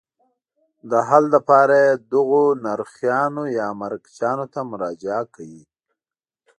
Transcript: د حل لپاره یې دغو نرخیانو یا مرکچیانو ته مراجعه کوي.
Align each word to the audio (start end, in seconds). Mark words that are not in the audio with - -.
د 0.89 0.91
حل 1.09 1.23
لپاره 1.35 1.73
یې 1.85 1.93
دغو 2.13 2.43
نرخیانو 2.65 3.43
یا 3.59 3.67
مرکچیانو 3.81 4.45
ته 4.53 4.59
مراجعه 4.71 5.23
کوي. 5.35 5.63